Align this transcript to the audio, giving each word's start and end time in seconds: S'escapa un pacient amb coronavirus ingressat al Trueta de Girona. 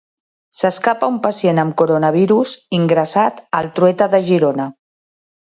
S'escapa 0.59 1.09
un 1.15 1.19
pacient 1.25 1.61
amb 1.63 1.75
coronavirus 1.81 2.55
ingressat 2.79 3.45
al 3.61 3.71
Trueta 3.77 4.09
de 4.17 4.25
Girona. 4.33 4.69